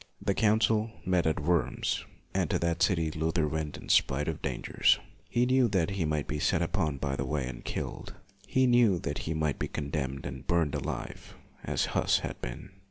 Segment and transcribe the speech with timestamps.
[0.19, 4.27] The council met at Worms, and to that city Luther w r ent in spite
[4.27, 4.97] of dangers.
[5.29, 8.15] He knew that he might be set upon by the way and killed:
[8.47, 12.71] he knew that he might be condemned and burned alive, as Hus had been.